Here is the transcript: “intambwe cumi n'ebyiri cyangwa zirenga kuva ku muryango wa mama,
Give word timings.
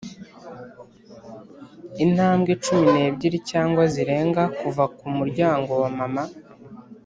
“intambwe 2.03 2.51
cumi 2.63 2.87
n'ebyiri 2.95 3.39
cyangwa 3.51 3.83
zirenga 3.93 4.43
kuva 4.59 4.83
ku 4.97 5.05
muryango 5.17 5.71
wa 5.81 5.89
mama, 5.99 6.23